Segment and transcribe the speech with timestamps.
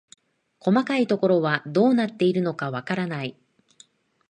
[0.59, 3.37] 細かいところはどうなっているのかわからない